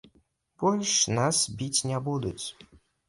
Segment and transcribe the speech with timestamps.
[0.61, 2.45] Больш нас біць не будуць!